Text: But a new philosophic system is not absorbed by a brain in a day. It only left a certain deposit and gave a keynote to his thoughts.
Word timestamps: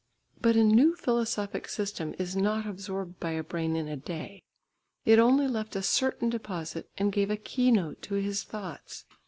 But 0.41 0.55
a 0.55 0.63
new 0.63 0.95
philosophic 0.95 1.67
system 1.69 2.15
is 2.17 2.35
not 2.35 2.65
absorbed 2.65 3.19
by 3.19 3.33
a 3.33 3.43
brain 3.43 3.75
in 3.75 3.87
a 3.87 3.95
day. 3.95 4.41
It 5.05 5.19
only 5.19 5.47
left 5.47 5.75
a 5.75 5.83
certain 5.83 6.27
deposit 6.31 6.89
and 6.97 7.11
gave 7.13 7.29
a 7.29 7.37
keynote 7.37 8.01
to 8.09 8.15
his 8.15 8.41
thoughts. 8.41 9.05